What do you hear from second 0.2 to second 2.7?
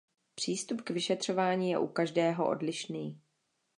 Přístup k vyšetřování je u každého